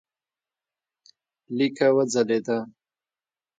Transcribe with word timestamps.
لیکه 1.57 1.87
وځلېده. 1.95 2.57